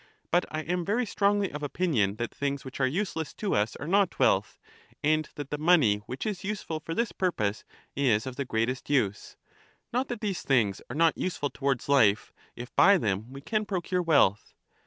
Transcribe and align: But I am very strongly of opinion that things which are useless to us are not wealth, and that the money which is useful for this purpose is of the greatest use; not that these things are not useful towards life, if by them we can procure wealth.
But 0.31 0.47
I 0.49 0.61
am 0.61 0.83
very 0.83 1.05
strongly 1.05 1.51
of 1.51 1.61
opinion 1.61 2.15
that 2.15 2.33
things 2.33 2.65
which 2.65 2.79
are 2.79 2.87
useless 2.87 3.35
to 3.35 3.53
us 3.53 3.75
are 3.75 3.85
not 3.85 4.17
wealth, 4.17 4.57
and 5.03 5.29
that 5.35 5.51
the 5.51 5.59
money 5.59 5.97
which 6.07 6.25
is 6.25 6.43
useful 6.43 6.79
for 6.79 6.95
this 6.95 7.11
purpose 7.11 7.63
is 7.95 8.25
of 8.25 8.35
the 8.35 8.43
greatest 8.43 8.89
use; 8.89 9.37
not 9.93 10.07
that 10.07 10.21
these 10.21 10.41
things 10.41 10.81
are 10.89 10.95
not 10.95 11.19
useful 11.19 11.51
towards 11.51 11.87
life, 11.87 12.33
if 12.55 12.75
by 12.75 12.97
them 12.97 13.31
we 13.31 13.41
can 13.41 13.63
procure 13.63 14.01
wealth. 14.01 14.55